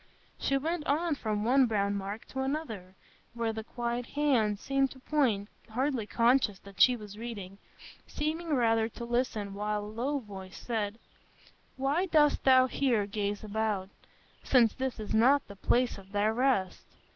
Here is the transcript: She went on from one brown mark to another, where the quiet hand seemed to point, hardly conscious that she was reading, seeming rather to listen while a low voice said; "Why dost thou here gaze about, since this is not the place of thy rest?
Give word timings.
She 0.39 0.57
went 0.57 0.87
on 0.87 1.13
from 1.13 1.43
one 1.43 1.67
brown 1.67 1.95
mark 1.95 2.25
to 2.29 2.39
another, 2.39 2.95
where 3.35 3.53
the 3.53 3.63
quiet 3.63 4.07
hand 4.07 4.57
seemed 4.59 4.89
to 4.89 4.99
point, 4.99 5.47
hardly 5.69 6.07
conscious 6.07 6.57
that 6.57 6.81
she 6.81 6.95
was 6.95 7.19
reading, 7.19 7.59
seeming 8.07 8.49
rather 8.55 8.89
to 8.89 9.05
listen 9.05 9.53
while 9.53 9.85
a 9.85 9.93
low 9.93 10.17
voice 10.17 10.57
said; 10.57 10.97
"Why 11.77 12.07
dost 12.07 12.43
thou 12.45 12.65
here 12.65 13.05
gaze 13.05 13.43
about, 13.43 13.89
since 14.43 14.73
this 14.73 14.99
is 14.99 15.13
not 15.13 15.47
the 15.47 15.55
place 15.55 15.99
of 15.99 16.11
thy 16.11 16.29
rest? 16.29 16.83